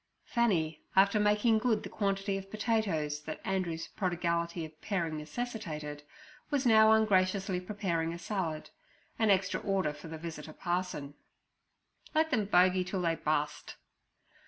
Fanny, 0.25 0.81
after 0.95 1.19
making 1.19 1.59
good 1.59 1.83
the 1.83 1.87
quantity 1.89 2.35
of 2.35 2.49
potatoes 2.49 3.21
that 3.21 3.39
Andrew's 3.45 3.87
prodigality 3.87 4.65
of 4.65 4.81
paring 4.81 5.15
necessitated, 5.15 6.01
was 6.49 6.65
now 6.65 6.91
ungraciously 6.91 7.61
preparing 7.61 8.11
a 8.11 8.17
salad—an 8.17 9.29
extra 9.29 9.59
order 9.59 9.93
for 9.93 10.07
the 10.07 10.17
visitor 10.17 10.53
parson. 10.53 11.13
'Let 12.15 12.33
'em 12.33 12.45
bogey 12.45 12.83
till 12.83 13.03
they 13.03 13.13
bust!' 13.13 13.75